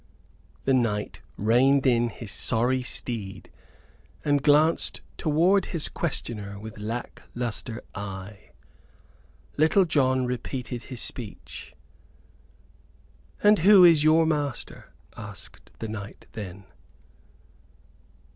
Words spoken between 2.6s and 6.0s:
steed, and glanced toward his